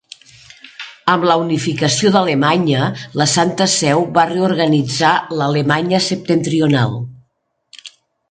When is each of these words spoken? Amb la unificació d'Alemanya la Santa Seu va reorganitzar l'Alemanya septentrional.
Amb 1.11 1.25
la 1.31 1.35
unificació 1.41 2.11
d'Alemanya 2.15 2.87
la 3.21 3.27
Santa 3.33 3.67
Seu 3.75 4.01
va 4.17 4.25
reorganitzar 4.31 5.11
l'Alemanya 5.41 6.03
septentrional. 6.09 6.97